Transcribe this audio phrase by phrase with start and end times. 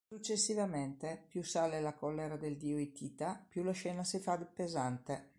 [0.09, 5.29] Successivamente, più sale la collera del dio Ittita, più la scena si fa pesante.